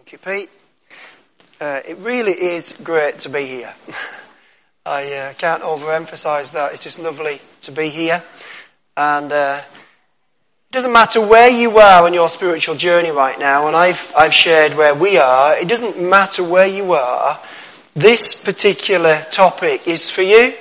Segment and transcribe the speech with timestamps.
[0.00, 0.50] Thank you, Pete.
[1.60, 3.74] Uh, it really is great to be here.
[4.86, 6.72] I uh, can't overemphasize that.
[6.72, 8.22] It's just lovely to be here.
[8.96, 13.76] And uh, it doesn't matter where you are on your spiritual journey right now, and
[13.76, 15.58] I've, I've shared where we are.
[15.58, 17.38] It doesn't matter where you are.
[17.94, 20.54] This particular topic is for you.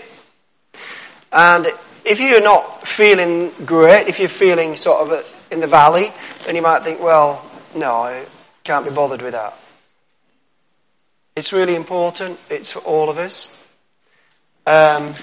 [1.32, 1.68] And
[2.04, 6.12] if you're not feeling great, if you're feeling sort of in the valley,
[6.46, 8.26] then you might think, well, no,
[8.64, 9.58] can't be bothered with that.
[11.36, 12.40] It's really important.
[12.50, 13.56] It's for all of us.
[14.66, 15.14] Um,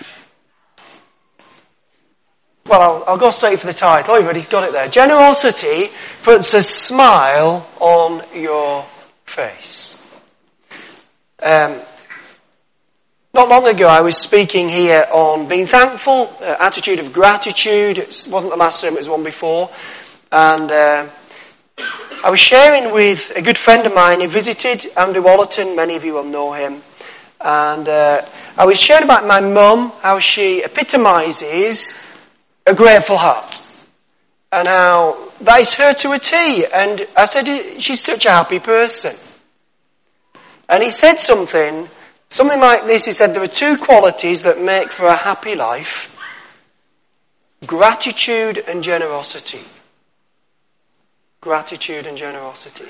[2.67, 4.15] well, I'll, I'll, go straight for the title.
[4.15, 4.89] Everybody's got it there.
[4.89, 5.91] Generosity
[6.23, 8.85] puts a smile on your
[9.25, 10.03] face.
[11.43, 11.81] Um,
[13.35, 17.99] not long ago, I was speaking here on being thankful, uh, attitude of gratitude.
[17.99, 19.71] It wasn't the last sermon; it was one before,
[20.33, 21.07] and uh,
[22.25, 24.21] I was sharing with a good friend of mine.
[24.21, 25.77] He visited Andrew Wallerton.
[25.77, 26.83] Many of you will know him,
[27.41, 28.25] and uh,
[28.57, 32.03] I was sharing about my mum, how she epitomises
[32.67, 33.61] a grateful heart,
[34.51, 36.67] and how that is her to a T.
[36.67, 39.15] And I said she's such a happy person,
[40.69, 41.89] and he said something
[42.29, 46.13] Something like this, he said, there are two qualities that make for a happy life.
[47.67, 49.61] Gratitude and generosity.
[51.47, 52.89] Gratitude and generosity.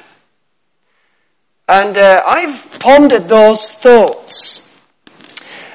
[1.69, 4.75] And uh, I've pondered those thoughts.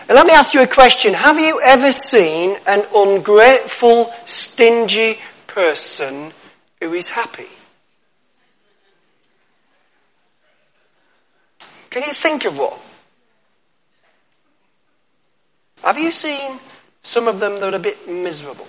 [0.09, 1.13] And let me ask you a question.
[1.13, 6.33] Have you ever seen an ungrateful, stingy person
[6.79, 7.49] who is happy?
[11.91, 12.79] Can you think of one?
[15.83, 16.57] Have you seen
[17.03, 18.65] some of them that are a bit miserable?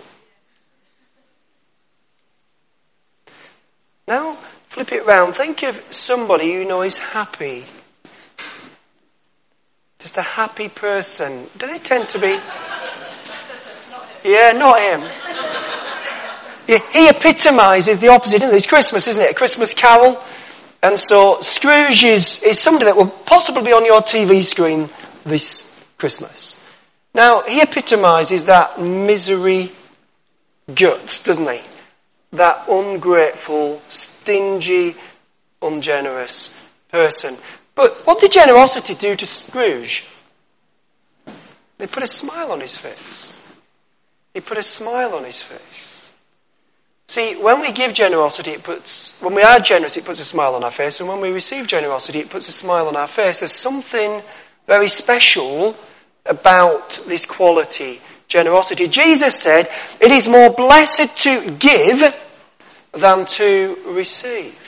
[4.12, 4.36] Now,
[4.84, 5.34] flip it.
[5.34, 7.64] Think of somebody you know is happy.
[9.98, 11.46] Just a happy person.
[11.58, 12.38] Do they tend to be?
[14.24, 15.00] Yeah, not him.
[16.68, 18.56] Yeah, he epitomises the opposite, doesn't he?
[18.56, 19.30] It's Christmas, isn't it?
[19.32, 20.22] A Christmas carol.
[20.82, 24.88] And so Scrooge is, is somebody that will possibly be on your TV screen
[25.24, 26.58] this Christmas.
[27.14, 29.70] Now, he epitomizes that misery
[30.74, 31.60] guts, doesn't he?
[32.32, 34.96] That ungrateful, stingy,
[35.60, 36.58] ungenerous
[36.90, 37.36] person.
[37.74, 40.04] But what did generosity do to Scrooge?
[41.78, 43.38] They put a smile on his face.
[44.34, 46.12] He put a smile on his face.
[47.08, 50.54] See, when we give generosity, it puts, when we are generous, it puts a smile
[50.54, 53.40] on our face, and when we receive generosity, it puts a smile on our face.
[53.40, 54.22] There's something
[54.66, 55.76] very special
[56.24, 58.88] about this quality, generosity.
[58.88, 59.68] Jesus said,
[60.00, 62.14] it is more blessed to give
[62.92, 64.58] than to receive.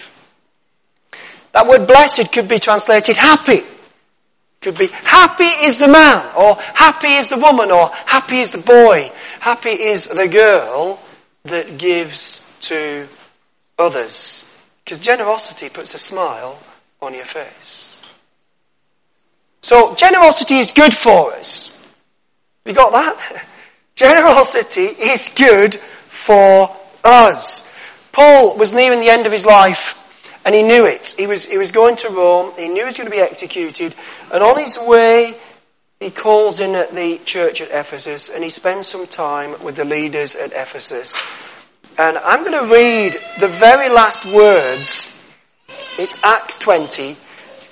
[1.53, 3.62] That word blessed could be translated happy.
[4.61, 8.59] Could be happy is the man, or happy is the woman, or happy is the
[8.59, 10.99] boy, happy is the girl
[11.45, 13.07] that gives to
[13.79, 14.51] others.
[14.85, 16.59] Because generosity puts a smile
[17.01, 18.03] on your face.
[19.61, 21.71] So generosity is good for us.
[22.65, 23.45] We got that?
[23.95, 26.75] Generosity is good for
[27.05, 27.74] us.
[28.15, 29.99] Paul was nearing the end of his life
[30.45, 31.15] and he knew it.
[31.19, 32.53] He was, he was going to Rome.
[32.57, 33.93] He knew he was going to be executed.
[34.33, 35.35] And on his way,
[35.99, 39.85] he calls in at the church at Ephesus and he spends some time with the
[39.85, 41.21] leaders at Ephesus.
[41.99, 45.11] And I'm going to read the very last words.
[45.99, 47.17] It's Acts 20,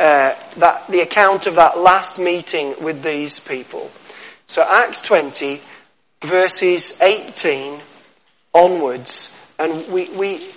[0.01, 3.93] uh, that the account of that last meeting with these people.
[4.49, 5.61] So Acts 20,
[6.21, 7.79] verses 18
[8.53, 9.32] onwards,
[9.63, 10.53] and we, we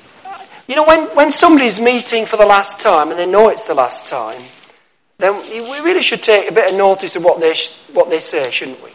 [0.67, 3.75] you know, when, when somebody's meeting for the last time and they know it's the
[3.75, 4.41] last time,
[5.19, 7.53] then we really should take a bit of notice of what they,
[7.93, 8.89] what they say, shouldn't we?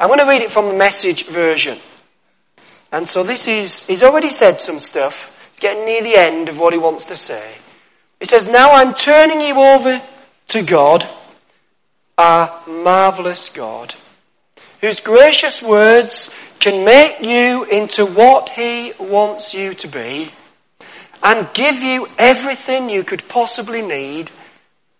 [0.00, 1.78] I'm going to read it from the message version.
[2.90, 5.30] And so this is, he's already said some stuff.
[5.52, 7.54] He's getting near the end of what he wants to say.
[8.18, 10.02] He says, Now I'm turning you over
[10.48, 11.08] to God,
[12.18, 13.94] our marvelous God,
[14.84, 20.30] whose gracious words can make you into what He wants you to be
[21.22, 24.30] and give you everything you could possibly need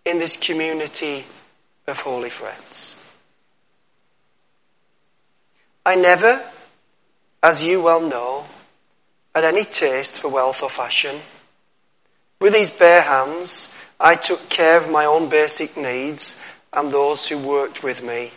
[0.03, 1.23] in this community
[1.85, 2.95] of holy friends.
[5.85, 6.43] I never,
[7.43, 8.45] as you well know,
[9.35, 11.17] had any taste for wealth or fashion.
[12.41, 16.41] With these bare hands, I took care of my own basic needs
[16.73, 18.31] and those who worked with me.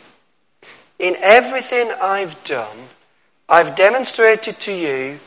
[0.98, 2.76] In everything I've done,
[3.48, 5.20] I've demonstrated to you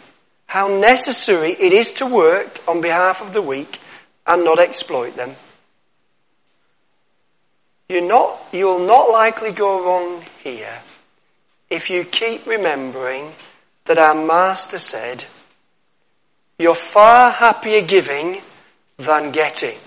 [0.48, 3.80] how necessary it is to work on behalf of the weak
[4.28, 5.36] and not exploit them.
[7.88, 10.80] You're not, you'll not likely go wrong here
[11.70, 13.32] if you keep remembering
[13.86, 15.24] that our Master said,
[16.60, 18.42] you're far happier giving
[18.98, 19.78] than getting.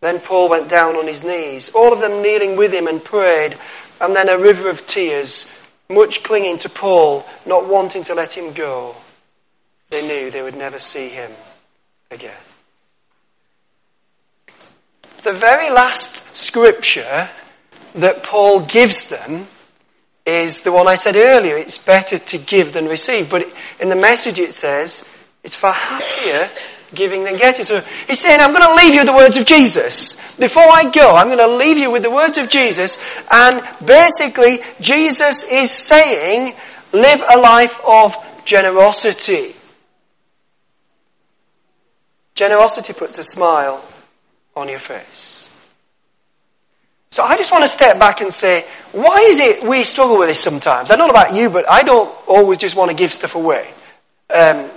[0.00, 3.58] Then Paul went down on his knees, all of them kneeling with him and prayed,
[4.00, 5.52] and then a river of tears,
[5.88, 8.94] much clinging to Paul, not wanting to let him go.
[9.90, 11.32] They knew they would never see him
[12.10, 12.32] again.
[15.24, 17.28] The very last scripture
[17.94, 19.48] that Paul gives them
[20.24, 21.56] is the one I said earlier.
[21.56, 23.30] It's better to give than receive.
[23.30, 23.48] But
[23.80, 25.08] in the message it says,
[25.42, 26.50] it's far happier
[26.94, 27.64] giving than getting.
[27.64, 30.36] So he's saying, I'm going to leave you with the words of Jesus.
[30.36, 32.98] Before I go, I'm going to leave you with the words of Jesus.
[33.30, 36.54] And basically, Jesus is saying,
[36.92, 39.54] live a life of generosity.
[42.34, 43.84] Generosity puts a smile
[44.56, 45.48] on your face.
[47.10, 50.28] So I just want to step back and say, why is it we struggle with
[50.28, 50.90] this sometimes?
[50.90, 53.68] I don't know about you, but I don't always just want to give stuff away.
[54.32, 54.70] Um,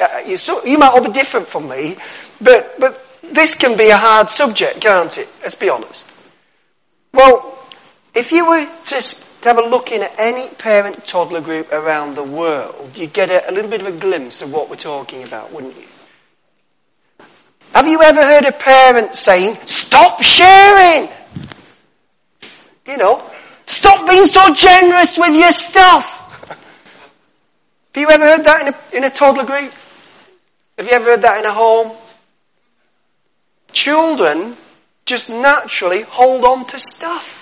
[0.00, 1.96] uh, you, so, you might all be different from me,
[2.40, 5.28] but, but this can be a hard subject, can't it?
[5.42, 6.14] Let's be honest.
[7.12, 7.58] Well,
[8.14, 12.14] if you were to, to have a look in at any parent toddler group around
[12.14, 15.24] the world, you'd get a, a little bit of a glimpse of what we're talking
[15.24, 15.86] about, wouldn't you?
[17.74, 21.08] Have you ever heard a parent saying, stop sharing?
[22.86, 23.22] You know,
[23.64, 26.11] stop being so generous with your stuff.
[27.94, 29.72] Have you ever heard that in a, in a toddler group?
[30.78, 31.96] Have you ever heard that in a home?
[33.72, 34.56] Children
[35.04, 37.38] just naturally hold on to stuff.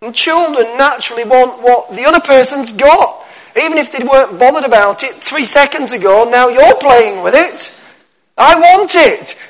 [0.00, 3.24] And children naturally want what the other person's got.
[3.56, 7.78] Even if they weren't bothered about it three seconds ago, now you're playing with it.
[8.36, 9.40] I want it.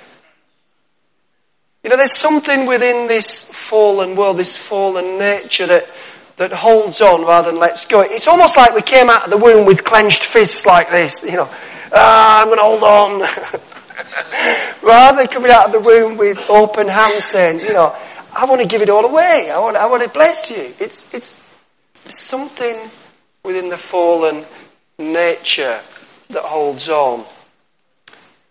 [1.83, 5.87] You know, there's something within this fallen world, this fallen nature that,
[6.43, 8.01] that holds on rather than lets go.
[8.01, 11.37] It's almost like we came out of the womb with clenched fists like this, you
[11.37, 11.49] know.
[11.95, 13.21] Ah, I'm going to hold on.
[14.83, 17.95] rather than coming out of the womb with open hands saying, you know,
[18.37, 19.51] I want to give it all away.
[19.51, 20.75] I want, I want to bless you.
[20.81, 21.45] It's, it's
[22.09, 22.77] something
[23.45, 24.45] within the fallen
[24.99, 25.81] nature
[26.31, 27.25] that holds on.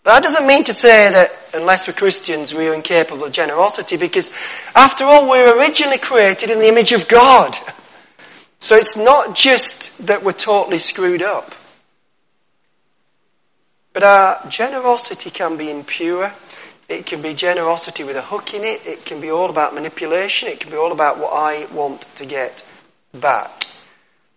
[0.04, 4.32] That doesn't mean to say that unless we're Christians, we're incapable of generosity because
[4.76, 7.58] after all, we're originally created in the image of God.
[8.62, 11.54] So it's not just that we're totally screwed up.
[13.92, 16.32] But our generosity can be impure.
[16.88, 18.86] It can be generosity with a hook in it.
[18.86, 20.48] It can be all about manipulation.
[20.48, 22.66] It can be all about what I want to get
[23.14, 23.66] back.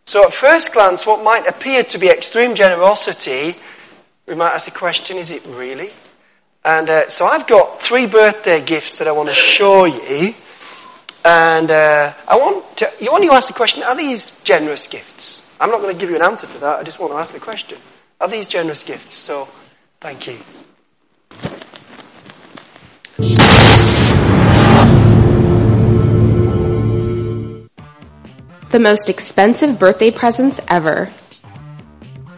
[0.06, 3.54] So at first glance, what might appear to be extreme generosity
[4.26, 5.90] we might ask the question, is it really?
[6.64, 10.34] And uh, so I've got three birthday gifts that I want to show you.
[11.24, 15.50] And uh, I want to, you want to ask the question, are these generous gifts?
[15.58, 17.32] I'm not going to give you an answer to that, I just want to ask
[17.32, 17.78] the question.
[18.20, 19.14] Are these generous gifts?
[19.14, 19.48] So,
[20.00, 20.38] thank you.
[28.70, 31.10] The most expensive birthday presents ever.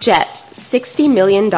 [0.00, 0.28] Jet.
[0.52, 1.50] $60 million.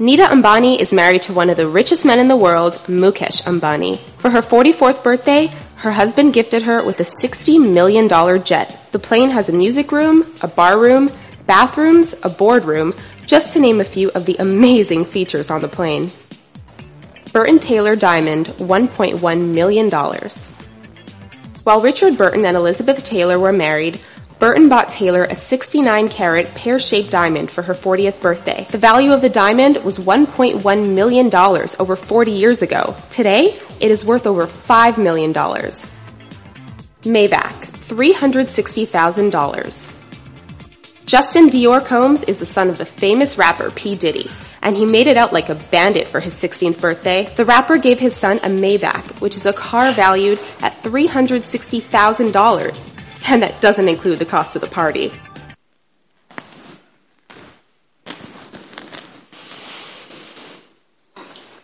[0.00, 3.98] Nita Ambani is married to one of the richest men in the world, Mukesh Ambani.
[4.18, 5.46] For her 44th birthday,
[5.78, 8.08] her husband gifted her with a $60 million
[8.44, 8.78] jet.
[8.92, 11.10] The plane has a music room, a bar room,
[11.46, 12.94] bathrooms, a boardroom,
[13.26, 16.12] just to name a few of the amazing features on the plane.
[17.32, 19.90] Burton Taylor Diamond, $1.1 million.
[21.64, 24.00] While Richard Burton and Elizabeth Taylor were married,
[24.38, 28.68] Burton bought Taylor a 69 carat pear-shaped diamond for her 40th birthday.
[28.70, 32.94] The value of the diamond was $1.1 million over 40 years ago.
[33.10, 35.34] Today, it is worth over $5 million.
[37.02, 39.92] Maybach, $360,000.
[41.04, 43.96] Justin Dior Combs is the son of the famous rapper P.
[43.96, 44.30] Diddy,
[44.62, 47.28] and he made it out like a bandit for his 16th birthday.
[47.34, 52.94] The rapper gave his son a Maybach, which is a car valued at $360,000.
[53.26, 55.12] And that doesn't include the cost of the party.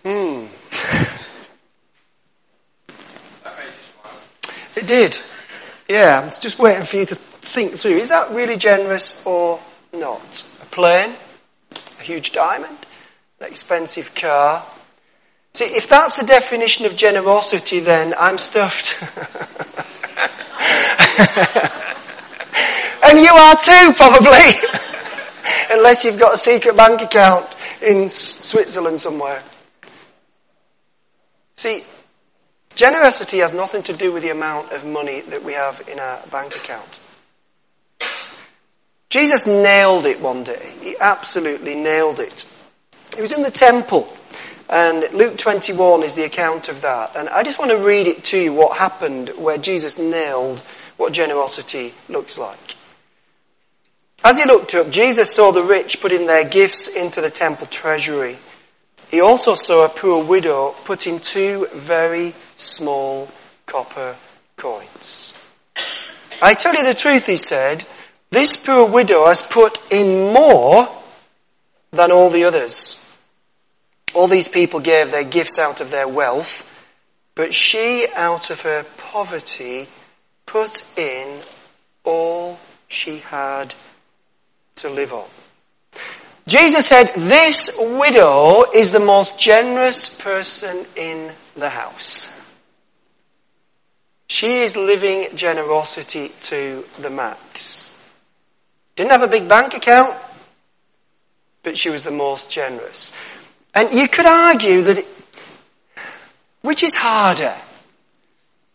[0.04, 0.44] Hmm.
[4.76, 5.18] it did.
[5.88, 7.92] Yeah, I'm just waiting for you to think through.
[7.92, 9.61] Is that really generous or
[9.92, 10.44] not?
[10.62, 11.14] A plane?
[11.99, 12.76] A huge diamond?
[13.40, 14.64] An expensive car?
[15.54, 18.96] See, if that's the definition of generosity, then I'm stuffed.
[23.04, 24.52] and you are too, probably.
[25.70, 27.46] Unless you've got a secret bank account
[27.82, 29.42] in Switzerland somewhere.
[31.56, 31.84] See,
[32.75, 36.20] generosity has nothing to do with the amount of money that we have in our
[36.30, 37.00] bank account.
[39.11, 40.73] Jesus nailed it one day.
[40.80, 42.50] He absolutely nailed it.
[43.14, 44.12] He was in the temple,
[44.68, 47.16] and Luke 21 is the account of that.
[47.16, 50.61] And I just want to read it to you what happened where Jesus nailed
[50.97, 52.76] what generosity looks like.
[54.23, 58.38] As he looked up, Jesus saw the rich putting their gifts into the temple treasury.
[59.11, 63.28] He also saw a poor widow putting two very small
[63.66, 64.16] copper
[64.56, 65.35] coins.
[66.40, 67.87] I tell you the truth, he said,
[68.30, 70.88] this poor widow has put in more
[71.92, 73.03] than all the others.
[74.12, 76.70] All these people gave their gifts out of their wealth,
[77.34, 79.88] but she, out of her poverty,
[80.46, 81.40] put in
[82.04, 82.58] all
[82.88, 83.75] she had
[84.76, 85.28] to live on.
[86.46, 92.30] Jesus said, This widow is the most generous person in the house.
[94.28, 97.96] She is living generosity to the max.
[98.96, 100.16] Didn't have a big bank account,
[101.62, 103.12] but she was the most generous.
[103.75, 105.07] And you could argue that it,
[106.62, 107.54] which is harder?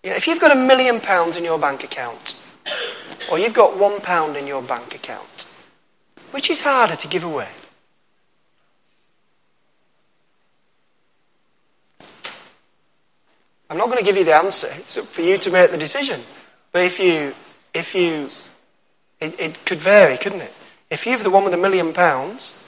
[0.04, 2.42] You know, if you've got a million pounds in your bank account,
[3.32, 5.48] or you've got one pound in your bank account,
[6.32, 7.48] which is harder to give away?
[13.70, 14.68] I'm not going to give you the answer.
[14.78, 16.22] It's up for you to make the decision.
[16.72, 17.34] But if you,
[17.74, 18.30] if you
[19.20, 20.54] it, it could vary, couldn't it?
[20.90, 22.64] If you're the one with a million pounds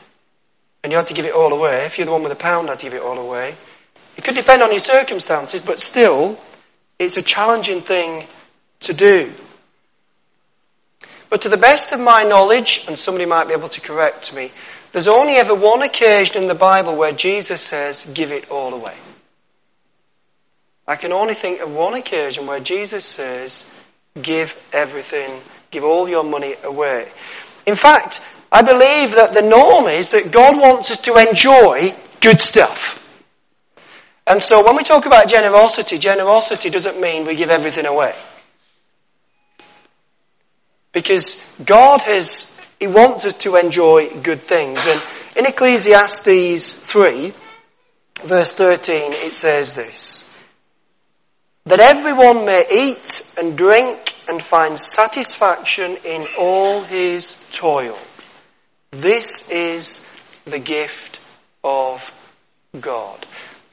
[0.83, 2.69] and you had to give it all away, if you're the one with a pound
[2.69, 3.55] had to give it all away,
[4.17, 6.39] it could depend on your circumstances, but still,
[6.99, 8.27] it's a challenging thing
[8.81, 9.31] to do.
[11.29, 14.51] But to the best of my knowledge, and somebody might be able to correct me,
[14.91, 18.95] there's only ever one occasion in the Bible where Jesus says, give it all away.
[20.85, 23.71] I can only think of one occasion where Jesus says,
[24.21, 27.07] give everything give all your money away.
[27.65, 32.41] In fact, I believe that the norm is that God wants us to enjoy good
[32.41, 32.97] stuff.
[34.27, 38.13] And so when we talk about generosity, generosity doesn't mean we give everything away.
[40.91, 44.85] Because God has, He wants us to enjoy good things.
[44.85, 45.01] And
[45.37, 47.33] in Ecclesiastes 3,
[48.25, 50.27] verse 13, it says this,
[51.65, 57.97] that everyone may eat and drink and find satisfaction in all his toil.
[58.91, 60.05] This is
[60.43, 61.19] the gift
[61.63, 62.11] of
[62.79, 63.25] God.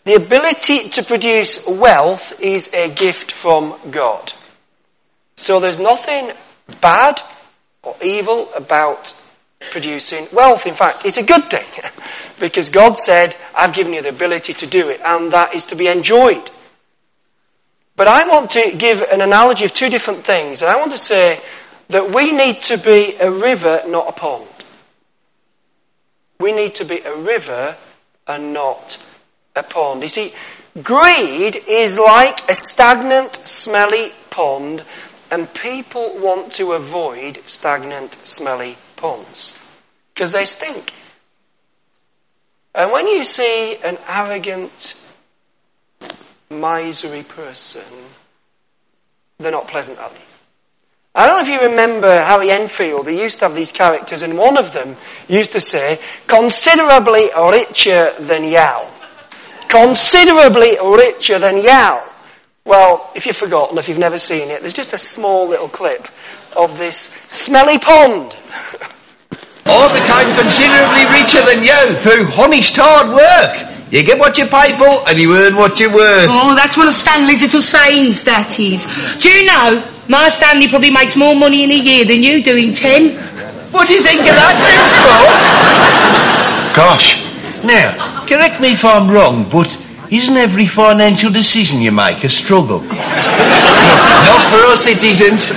[0.05, 4.33] The ability to produce wealth is a gift from God.
[5.37, 6.31] So there's nothing
[6.81, 7.21] bad
[7.83, 9.13] or evil about
[9.73, 10.67] producing wealth.
[10.67, 11.67] In fact, it's a good thing
[12.41, 15.75] because God said, I've given you the ability to do it and that is to
[15.75, 16.49] be enjoyed.
[17.97, 20.63] But I want to give an analogy of two different things.
[20.63, 21.41] And I want to say
[21.89, 24.47] that we need to be a river, not a pond.
[26.41, 27.77] We need to be a river
[28.27, 29.05] and not
[29.57, 30.03] a pond.
[30.03, 30.33] You see,
[30.83, 34.85] greed is like a stagnant, smelly pond,
[35.31, 39.59] and people want to avoid stagnant, smelly ponds
[40.15, 40.93] because they stink.
[42.75, 45.01] And when you see an arrogant,
[46.51, 47.85] miserly person,
[49.39, 50.28] they're not pleasant, are they?
[51.15, 53.09] I don't know if you remember Harry Enfield.
[53.09, 54.97] He used to have these characters, and one of them
[55.29, 58.89] used to say, considerably richer than Yao.
[59.69, 62.05] Considerably richer than Yao.
[62.65, 66.07] Well, if you've forgotten, if you've never seen it, there's just a small little clip
[66.57, 68.37] of this smelly pond.
[69.65, 73.78] I became considerably richer than you through honest hard work.
[73.91, 76.29] You get what you pay for and you earn what you're worth.
[76.29, 78.85] Oh, that's one of Stanley's little sayings, that is.
[79.23, 82.57] Do you know, my Stanley probably makes more money in a year than you do
[82.57, 83.17] in ten.
[83.73, 86.77] What do you think of that, then, Spot?
[86.77, 87.25] Gosh.
[87.65, 89.69] Now, correct me if I'm wrong, but
[90.13, 92.81] isn't every financial decision you make a struggle?
[94.29, 95.51] Not for us citizens.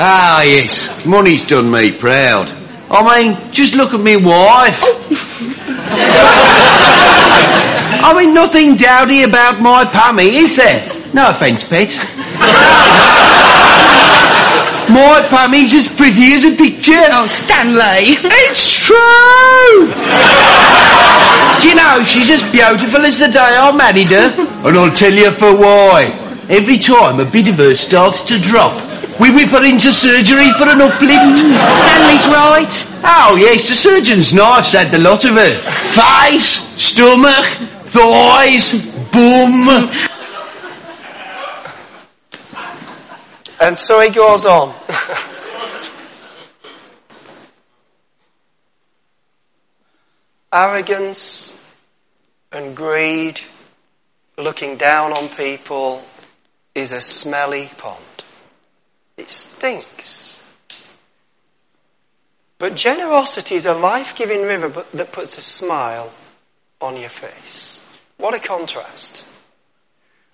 [0.00, 1.04] Ah, yes.
[1.04, 2.50] Money's done me proud.
[2.90, 4.80] I mean, just look at me wife.
[8.00, 10.86] I mean, nothing dowdy about my Pammy, is there?
[11.14, 11.96] No offence, Pete.
[14.88, 16.94] my Pammy's as pretty as a picture.
[17.12, 18.16] Oh, Stanley.
[18.48, 19.92] It's true!
[21.60, 24.30] Do you know, she's as beautiful as the day I married her.
[24.66, 26.14] And I'll tell you for why.
[26.48, 28.72] Every time a bit of her starts to drop,
[29.20, 31.38] We whip her into surgery for an uplift.
[31.42, 32.70] Stanley's right.
[33.02, 35.54] Oh, yes, the surgeon's knife's had the lot of her.
[35.90, 37.44] Face, stomach,
[37.88, 39.88] thighs, boom.
[43.60, 44.72] And so he goes on.
[50.52, 51.62] Arrogance
[52.52, 53.40] and greed,
[54.38, 56.02] looking down on people,
[56.74, 58.02] is a smelly pond.
[59.16, 60.42] It stinks.
[62.58, 66.12] But generosity is a life giving river that puts a smile
[66.80, 67.84] on your face.
[68.18, 69.24] What a contrast.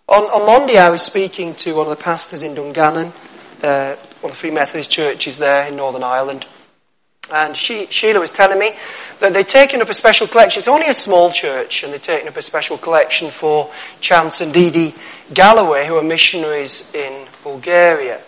[0.09, 3.13] On, on Monday, I was speaking to one of the pastors in Dungannon,
[3.63, 6.47] uh, one of the Free Methodist churches there in Northern Ireland.
[7.33, 8.73] And she, Sheila was telling me
[9.21, 10.59] that they'd taken up a special collection.
[10.59, 14.53] It's only a small church, and they'd taken up a special collection for Chance and
[14.53, 14.95] Dee Dee
[15.33, 18.21] Galloway, who are missionaries in Bulgaria.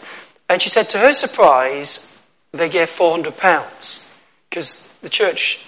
[0.49, 2.11] And she said, to her surprise,
[2.53, 4.07] they gave £400
[4.49, 5.61] because the church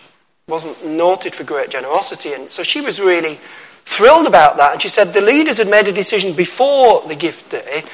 [0.49, 2.33] wasn't noted for great generosity.
[2.33, 3.39] And so she was really
[3.85, 4.73] thrilled about that.
[4.73, 7.85] And she said the leaders had made a decision before the gift day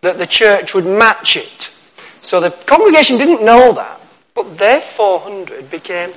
[0.00, 1.74] that the church would match it.
[2.20, 4.00] So the congregation didn't know that,
[4.34, 6.12] but their 400 became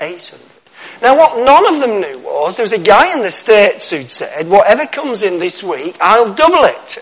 [0.00, 0.40] 800.
[1.02, 4.10] Now what none of them knew was there was a guy in the States who'd
[4.10, 6.98] said, whatever comes in this week, I'll double it.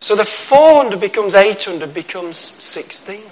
[0.00, 3.22] So the 400 becomes 800, becomes 1600.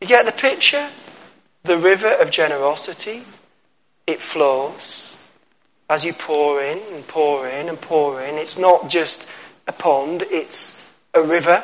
[0.00, 0.88] You get the picture?
[1.64, 3.22] The river of generosity,
[4.06, 5.16] it flows
[5.88, 8.36] as you pour in and pour in and pour in.
[8.36, 9.26] It's not just
[9.68, 10.80] a pond, it's
[11.14, 11.62] a river.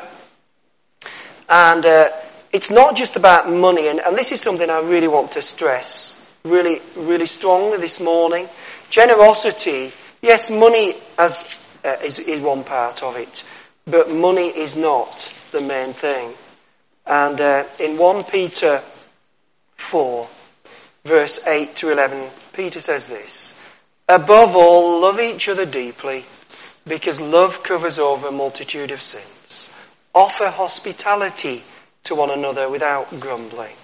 [1.49, 2.11] And uh,
[2.53, 6.19] it's not just about money, and, and this is something I really want to stress
[6.43, 8.47] really, really strongly this morning.
[8.89, 9.91] Generosity,
[10.21, 13.43] yes, money as, uh, is, is one part of it.
[13.85, 16.33] But money is not the main thing.
[17.05, 18.81] And uh, in 1 Peter
[19.79, 20.27] 4,
[21.05, 23.59] verse 8 to 11, Peter says this
[24.07, 26.25] Above all, love each other deeply,
[26.85, 29.71] because love covers over a multitude of sins.
[30.13, 31.63] Offer hospitality
[32.03, 33.75] to one another without grumbling.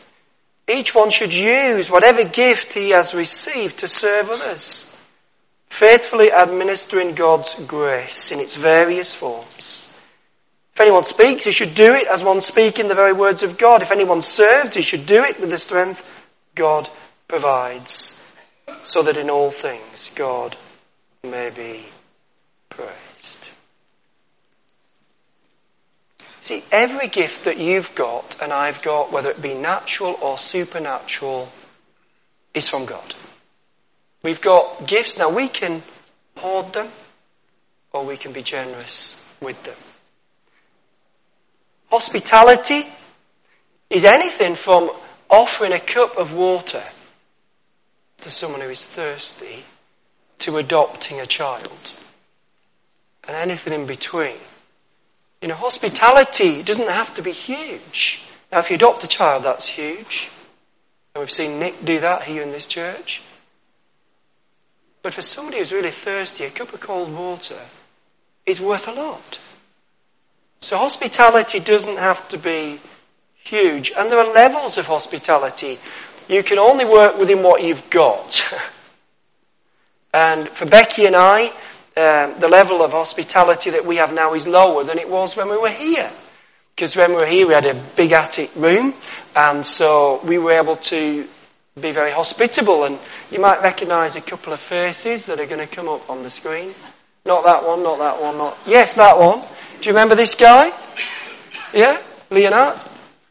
[0.67, 4.95] Each one should use whatever gift he has received to serve others,
[5.69, 9.84] faithfully administering God's grace in its various forms.
[10.75, 13.81] If anyone speaks, he should do it as one speaking the very words of God.
[13.81, 16.03] If anyone serves, he should do it with the strength
[16.53, 16.89] God
[17.29, 18.21] provides,
[18.83, 20.57] so that in all things God
[21.23, 21.85] may be
[22.67, 23.51] praised.
[26.41, 31.47] See, every gift that you've got and I've got, whether it be natural or supernatural,
[32.53, 33.15] is from God.
[34.23, 35.17] We've got gifts.
[35.17, 35.83] Now we can
[36.35, 36.89] hoard them
[37.93, 39.75] or we can be generous with them.
[41.91, 42.85] Hospitality
[43.89, 44.91] is anything from
[45.29, 46.83] offering a cup of water
[48.21, 49.63] to someone who is thirsty
[50.39, 51.91] to adopting a child
[53.27, 54.35] and anything in between.
[55.41, 58.23] You know, hospitality doesn't have to be huge.
[58.51, 60.29] Now, if you adopt a child, that's huge.
[61.13, 63.21] And we've seen Nick do that here in this church.
[65.01, 67.59] But for somebody who's really thirsty, a cup of cold water
[68.45, 69.39] is worth a lot.
[70.61, 72.79] So hospitality doesn't have to be
[73.43, 73.91] huge.
[73.97, 75.77] And there are levels of hospitality.
[76.27, 78.43] You can only work within what you've got.
[80.13, 81.51] and for Becky and I,
[81.97, 85.49] um, the level of hospitality that we have now is lower than it was when
[85.49, 86.11] we were here.
[86.75, 88.93] Because when we were here, we had a big attic room,
[89.33, 91.25] and so we were able to
[91.79, 92.83] be very hospitable.
[92.83, 92.99] And
[93.31, 96.29] you might recognise a couple of faces that are going to come up on the
[96.29, 96.73] screen.
[97.25, 98.57] Not that one, not that one, not.
[98.67, 99.41] Yes, that one.
[99.85, 100.73] Do you remember this guy?
[101.71, 102.01] Yeah?
[102.31, 102.83] Leonard?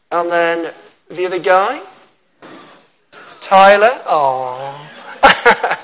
[0.09, 0.73] And then
[1.09, 1.81] the other guy?
[3.41, 4.01] Tyler?
[4.05, 4.89] Oh.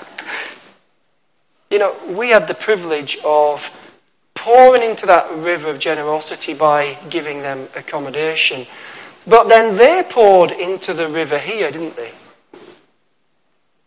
[1.70, 3.68] you know, we had the privilege of
[4.32, 8.66] pouring into that river of generosity by giving them accommodation.
[9.26, 12.12] But then they poured into the river here, didn't they?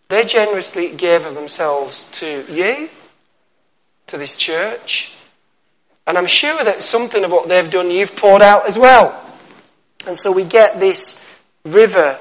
[0.10, 2.90] They generously gave of themselves to you,
[4.06, 5.16] to this church,
[6.08, 9.22] and I'm sure that something of what they've done you've poured out as well.
[10.08, 11.20] And so we get this
[11.64, 12.20] river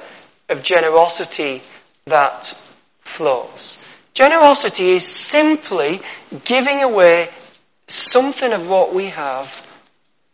[0.49, 1.63] of generosity
[2.07, 2.57] that
[3.01, 3.85] flows.
[4.15, 6.01] Generosity is simply
[6.45, 7.29] giving away
[7.87, 9.67] something of what we have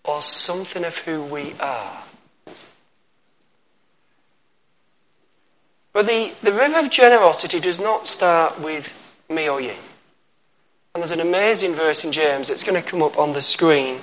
[0.05, 2.03] or something of who we are.
[5.93, 8.93] But the, the river of generosity does not start with
[9.29, 9.75] me or you.
[10.95, 13.99] And there's an amazing verse in James that's going to come up on the screen,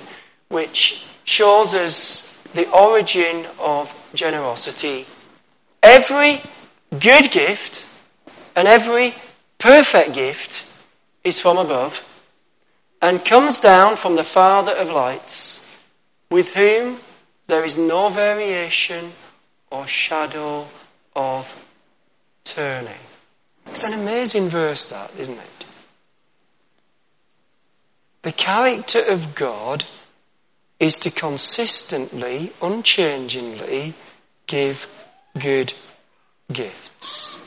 [0.48, 5.06] which shows us the origin of generosity.
[5.82, 6.40] Every
[6.98, 7.86] good gift
[8.56, 9.14] and every
[9.58, 10.64] perfect gift
[11.24, 12.02] is from above
[13.02, 15.66] and comes down from the Father of lights,
[16.30, 16.98] with whom
[17.46, 19.12] there is no variation
[19.70, 20.66] or shadow
[21.14, 21.66] of
[22.44, 22.94] turning.
[23.66, 25.64] It's an amazing verse, that, isn't it?
[28.22, 29.84] The character of God
[30.80, 33.94] is to consistently, unchangingly
[34.46, 34.88] give
[35.38, 35.72] good
[36.52, 37.44] gifts.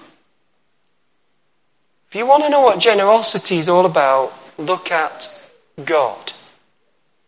[2.09, 5.27] If you want to know what generosity is all about, look at
[5.85, 6.33] God.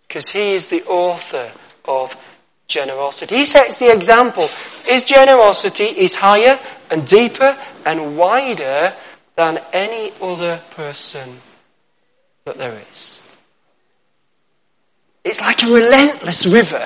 [0.08, 1.51] Because He is the author
[1.86, 2.15] of
[2.67, 3.38] generosity.
[3.38, 4.47] He sets the example.
[4.86, 6.60] His generosity is higher
[6.91, 8.93] and deeper and wider
[9.36, 11.39] than any other person
[12.45, 13.22] that there is.
[15.23, 16.86] It's like a relentless river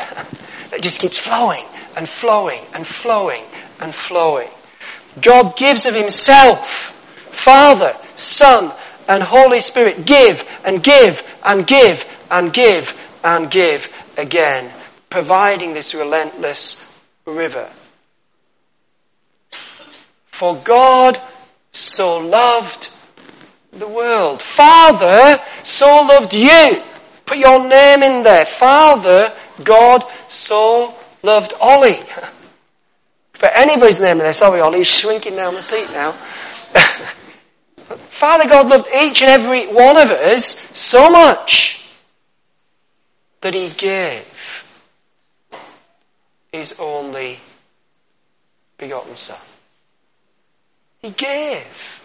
[0.72, 3.44] that just keeps flowing and flowing and flowing
[3.82, 4.50] and flowing.
[5.22, 6.94] God gives of Himself.
[7.32, 8.72] Father, Son,
[9.08, 14.72] and Holy Spirit give and give and give and give and give again,
[15.10, 16.92] providing this relentless
[17.26, 17.70] river.
[20.28, 21.20] For God
[21.72, 22.90] so loved
[23.72, 24.42] the world.
[24.42, 26.84] Father so loved you.
[27.28, 28.46] Put your name in there.
[28.46, 32.00] Father, God so loved Ollie.
[33.34, 34.34] Put anybody's name in there.
[34.34, 36.14] Sorry, Ollie, he's shrinking down the seat now.
[38.10, 41.86] Father God loved each and every one of us so much
[43.42, 44.64] that he gave
[46.54, 47.40] his only
[48.78, 49.38] begotten Son.
[51.02, 52.02] He gave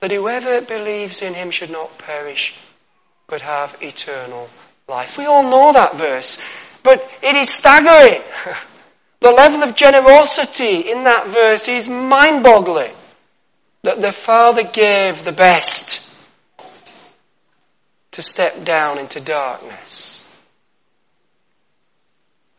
[0.00, 2.54] that whoever believes in him should not perish
[3.26, 4.48] but have eternal
[4.88, 5.16] life.
[5.16, 6.42] We all know that verse,
[6.82, 8.22] but it is staggering.
[9.20, 12.92] the level of generosity in that verse is mind boggling.
[13.82, 16.04] That the Father gave the best
[18.12, 20.20] to step down into darkness.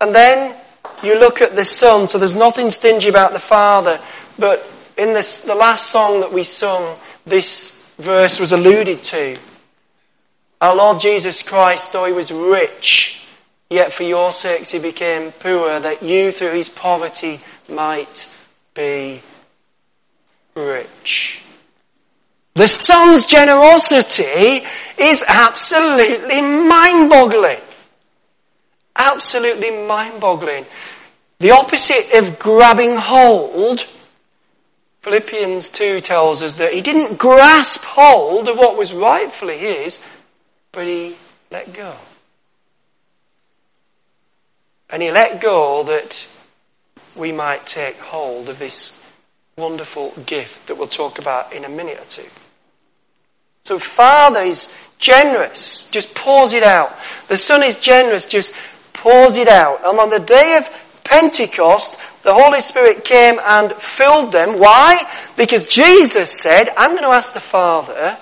[0.02, 0.56] And then
[1.02, 4.00] you look at the Son, so there's nothing stingy about the Father,
[4.38, 9.38] but in this, the last song that we sung, this verse was alluded to.
[10.66, 13.22] Our Lord Jesus Christ, though he was rich,
[13.70, 18.28] yet for your sakes he became poor, that you through his poverty might
[18.74, 19.22] be
[20.56, 21.44] rich.
[22.56, 24.66] The Son's generosity
[24.98, 27.62] is absolutely mind boggling.
[28.96, 30.66] Absolutely mind boggling.
[31.42, 33.86] The opposite of grabbing hold,
[35.04, 40.04] Philippians 2 tells us that he didn't grasp hold of what was rightfully his,
[40.76, 41.16] but he
[41.50, 41.96] let go.
[44.90, 46.28] And he let go that
[47.16, 49.02] we might take hold of this
[49.58, 52.30] wonderful gift that we'll talk about in a minute or two.
[53.64, 56.96] So Father is generous, just pours it out.
[57.30, 58.54] The Son is generous, just
[58.94, 59.80] pours it out.
[59.86, 60.70] And on the day of
[61.04, 64.60] Pentecost, the Holy Spirit came and filled them.
[64.60, 65.02] Why?
[65.38, 68.18] Because Jesus said, I'm going to ask the Father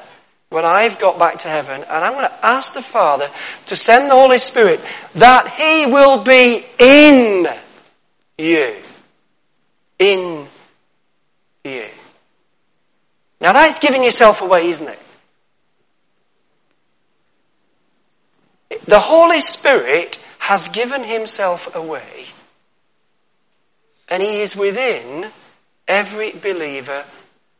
[0.54, 3.28] when I've got back to heaven, and I'm going to ask the Father
[3.66, 4.80] to send the Holy Spirit
[5.16, 7.48] that He will be in
[8.38, 8.76] you.
[9.98, 10.46] In
[11.64, 11.86] you.
[13.42, 15.00] Now that's giving yourself away, isn't it?
[18.86, 22.28] The Holy Spirit has given Himself away,
[24.08, 25.32] and He is within
[25.88, 27.06] every believer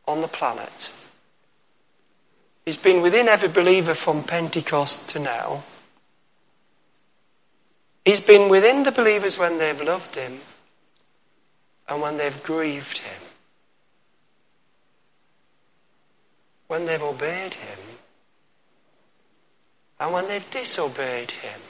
[0.06, 0.92] on the planet.
[2.64, 5.64] He's been within every believer from Pentecost to now.
[8.04, 10.40] He's been within the believers when they've loved Him
[11.88, 13.20] and when they've grieved Him.
[16.68, 17.78] When they've obeyed Him
[20.00, 21.60] and when they've disobeyed Him.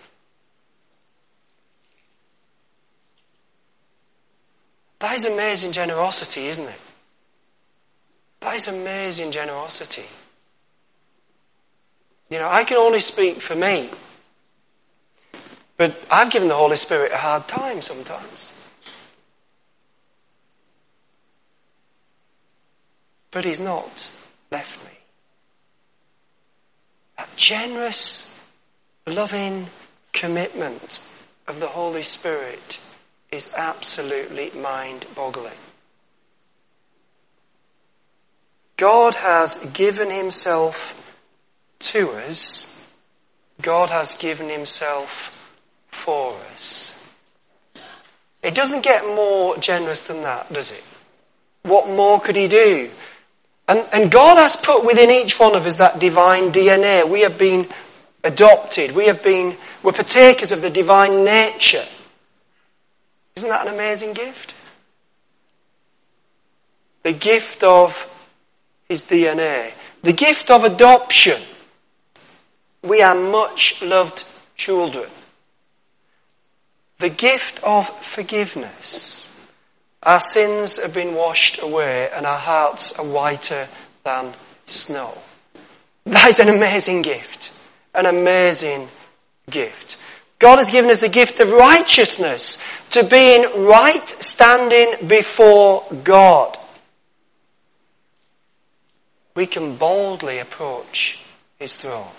[5.00, 6.80] That is amazing generosity, isn't it?
[8.40, 10.06] That is amazing generosity.
[12.34, 13.88] You know, I can only speak for me.
[15.76, 18.52] But I've given the Holy Spirit a hard time sometimes.
[23.30, 24.10] But He's not
[24.50, 24.90] left me.
[27.18, 28.36] That generous,
[29.06, 29.68] loving
[30.12, 31.08] commitment
[31.46, 32.80] of the Holy Spirit
[33.30, 35.52] is absolutely mind boggling.
[38.76, 41.00] God has given Himself
[41.92, 42.74] to us
[43.62, 45.30] God has given himself
[45.90, 47.00] for us.
[48.42, 50.84] It doesn't get more generous than that, does it?
[51.62, 52.90] What more could he do?
[53.66, 57.08] And, and God has put within each one of us that divine DNA.
[57.08, 57.66] We have been
[58.22, 58.92] adopted.
[58.92, 61.86] We have been, we're partakers of the divine nature.
[63.36, 64.54] Isn't that an amazing gift?
[67.02, 68.10] The gift of
[68.88, 69.72] his DNA.
[70.02, 71.40] The gift of adoption.
[72.84, 74.24] We are much loved
[74.56, 75.08] children.
[76.98, 79.30] The gift of forgiveness.
[80.02, 83.68] Our sins have been washed away and our hearts are whiter
[84.04, 84.34] than
[84.66, 85.16] snow.
[86.04, 87.54] That is an amazing gift.
[87.94, 88.88] An amazing
[89.50, 89.96] gift.
[90.38, 96.58] God has given us a gift of righteousness to be in right standing before God.
[99.34, 101.20] We can boldly approach
[101.58, 102.10] His throne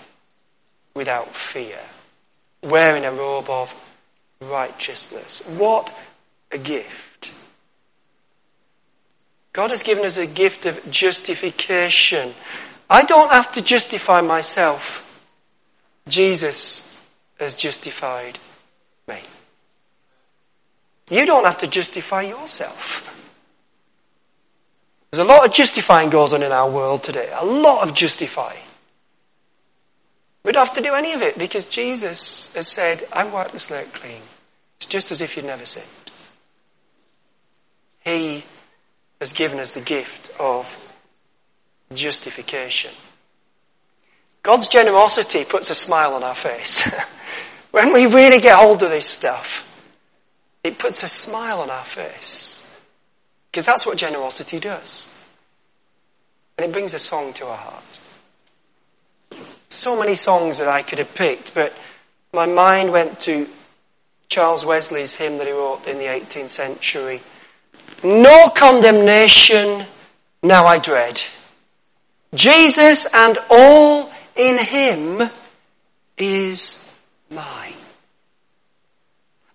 [0.95, 1.79] without fear,
[2.63, 3.73] wearing a robe of
[4.41, 5.41] righteousness.
[5.47, 5.93] What
[6.51, 7.31] a gift.
[9.53, 12.33] God has given us a gift of justification.
[12.89, 15.01] I don't have to justify myself.
[16.07, 17.01] Jesus
[17.39, 18.37] has justified
[19.07, 19.19] me.
[21.09, 23.11] You don't have to justify yourself.
[25.11, 27.29] There's a lot of justifying goes on in our world today.
[27.33, 28.64] A lot of justifying.
[30.45, 33.57] We don't have to do any of it because Jesus has said, I wipe the
[33.57, 34.21] slate clean.
[34.77, 35.87] It's just as if you'd never sinned.
[38.03, 38.45] He
[39.19, 40.69] has given us the gift of
[41.95, 42.91] justification.
[44.43, 46.93] God's generosity puts a smile on our face.
[47.71, 49.63] when we really get hold of this stuff,
[50.63, 52.61] it puts a smile on our face.
[53.49, 55.11] Because that's what generosity does.
[56.55, 57.99] And it brings a song to our heart.
[59.75, 61.73] So many songs that I could have picked, but
[62.31, 63.47] my mind went to
[64.29, 67.21] Charles Wesley's hymn that he wrote in the 18th century.
[68.01, 69.85] No condemnation
[70.41, 71.21] now I dread.
[72.33, 75.29] Jesus and all in him
[76.17, 76.89] is
[77.29, 77.73] mine.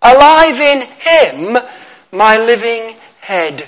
[0.03, 1.57] Alive in him,
[2.11, 3.67] my living head,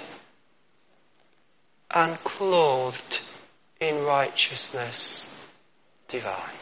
[1.89, 3.21] and clothed
[3.79, 5.32] in righteousness
[6.13, 6.57] divine.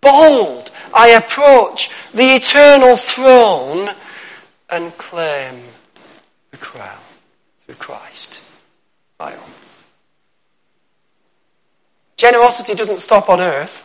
[0.00, 3.90] Bold, I approach the eternal throne
[4.70, 5.60] and claim
[6.52, 7.02] the crown
[7.66, 8.48] through Christ,
[9.18, 9.52] my own.
[12.16, 13.84] Generosity doesn't stop on earth.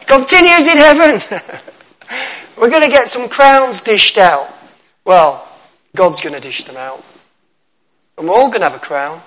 [0.00, 1.22] It continues in heaven.
[2.58, 4.48] We're going to get some crowns dished out.
[5.06, 5.48] Well,
[5.94, 7.02] God's going to dish them out.
[8.18, 9.20] And we're all going to have a crown.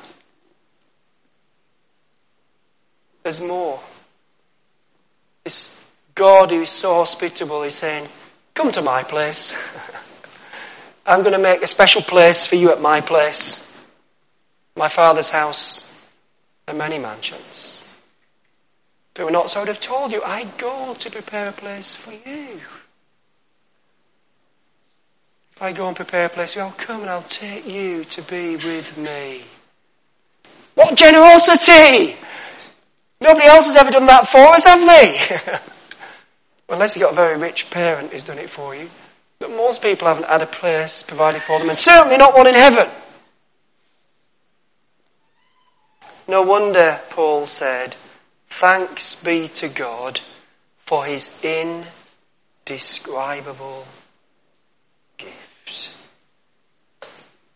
[3.24, 3.80] There's more.
[5.44, 5.74] This
[6.16, 8.08] God who is so hospitable is saying,
[8.54, 9.58] Come to my place.
[11.06, 13.66] I'm going to make a special place for you at my place.
[14.76, 15.98] My father's house
[16.68, 17.84] are many mansions.
[19.14, 22.12] But we're not so would have told you, I go to prepare a place for
[22.12, 22.60] you.
[25.56, 28.56] If I go and prepare a place, I'll come and I'll take you to be
[28.56, 29.44] with me.
[30.76, 32.16] What generosity!
[33.22, 35.60] Nobody else has ever done that for us, have they?
[36.74, 38.90] Unless you've got a very rich parent who's done it for you.
[39.40, 42.56] But most people haven't had a place provided for them, and certainly not one in
[42.56, 42.90] heaven.
[46.28, 47.96] No wonder Paul said,
[48.48, 50.20] Thanks be to God
[50.78, 53.86] for his indescribable
[55.18, 55.90] gift.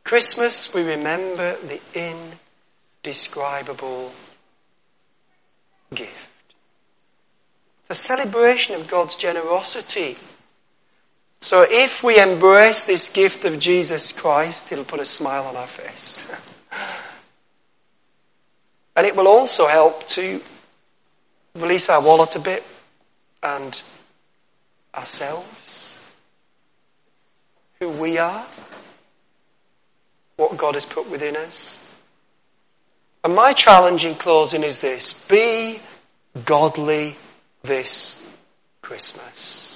[0.03, 1.79] Christmas, we remember the
[3.03, 4.11] indescribable
[5.93, 6.29] gift.
[7.81, 10.17] It's a celebration of God's generosity.
[11.41, 15.67] So if we embrace this gift of Jesus Christ, it'll put a smile on our
[15.67, 16.25] face.
[18.95, 20.41] and it will also help to
[21.55, 22.63] release our wallet a bit
[23.41, 23.81] and
[24.95, 25.99] ourselves,
[27.79, 28.45] who we are
[30.35, 31.79] what God has put within us.
[33.23, 35.79] And my challenge in closing is this be
[36.45, 37.15] godly
[37.63, 38.35] this
[38.81, 39.72] Christmas.